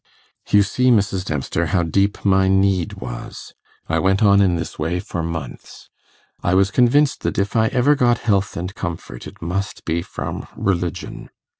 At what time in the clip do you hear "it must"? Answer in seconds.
9.27-9.85